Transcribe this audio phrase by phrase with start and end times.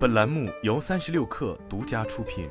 [0.00, 2.48] 本栏目由三十六氪独家出品。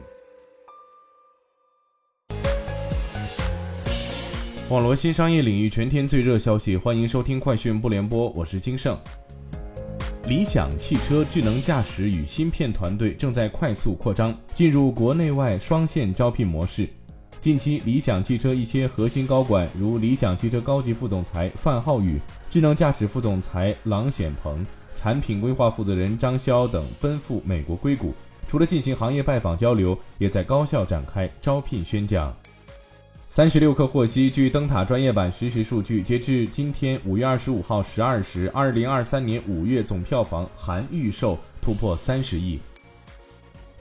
[4.70, 8.96] 网络新商业领域全天最热消息，欢迎收听快讯不联播，我是金盛。
[10.26, 16.88] 理想汽车智能驾驶与芯片团队正在快速扩张，进入国内外双线招聘模式。
[17.40, 24.64] 近期，理想汽车一些核心高管，如理想汽车高级副总裁范浩宇、智能驾驶副总裁郎显鹏。
[25.02, 28.14] 产品规划负责人张潇等奔赴美国硅谷，
[28.46, 32.36] 除了进行行业拜访交流，也在高校展开招聘宣讲。
[33.26, 42.60] 三十六氪获悉，据灯塔专业版实时数据，截至今天五月二十五号十二时，二零二三年五月总票房含预售突破三十亿。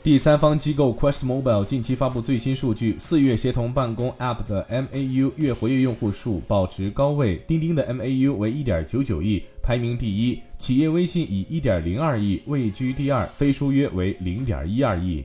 [0.01, 15.25] 第三方机构 Quest Mobile 近期发布最新数据，四月协同办公 App 的 MAU 月活跃用户数保持高位，钉钉的 MAU 为1.99亿，排名第一；企业微信以1.02亿位居第二，飞书约为0.12亿。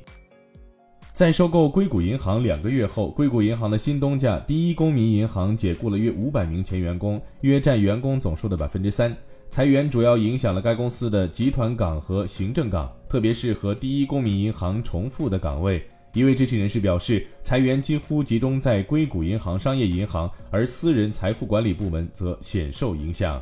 [1.11, 9.15] 在收购硅谷银行两个月后，硅谷银行的新东家第一公民银行解雇了约500名前员工，约占员工总数的百分之三。
[9.49, 15.83] 裁员主要影响了该公司的集团岗和行政岗，特别是和第一公民银行重复的岗位。
[16.13, 23.41] 一位知情人士表示，裁员几乎集中在硅谷银行商业银行，而私人财富管理部门则显受影响。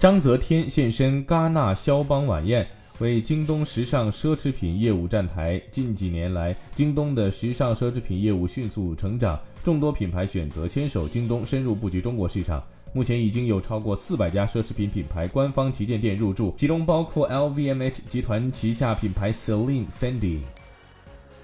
[0.00, 2.66] 张泽天现身戛纳肖邦晚宴，
[3.00, 5.60] 为京东时尚奢侈品业务站台。
[5.70, 12.64] 近几年来，京东的时尚奢侈品业务迅速成长，众多品牌选择牵手京东深入布局中国市场。
[12.94, 20.38] 目前已经有超过四百家奢侈品品牌官方旗舰店入驻，其中包括 LVMH 集团旗下品牌 Celine、Fendi。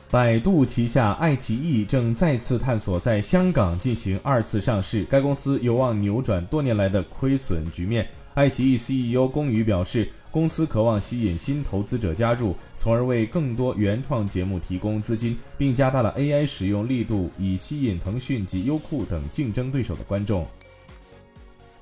[0.08, 8.08] 百度旗下爱奇艺正再次探索在香港进行二次上市，该公司有望扭转多年来的亏损局面。
[8.34, 20.46] 爱奇艺 CEO 龚宇表示，公司渴望吸引新投资者加入，从而为更多原创节目提供资金，并加大了 AI 使用力度，以吸引腾讯及优酷等竞争对手的观众。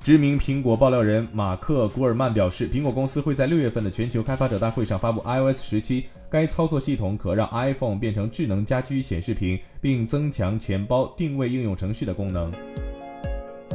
[0.04, 6.04] 知名苹果爆料人马克·古尔曼表示，苹果公司会在六月份的全球开发者大会上发布 iOS 十七。
[6.28, 12.53] 该操作系统可让 iPhone 变成智能家居显示屏，并增强钱包定位应用程序的功能。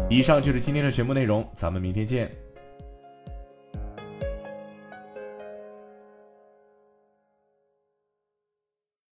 [0.07, 2.31] 以上就是今天的全部内容，咱们明天见。